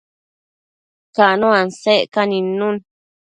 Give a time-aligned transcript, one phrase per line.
[1.15, 2.75] Cano asecca nidnun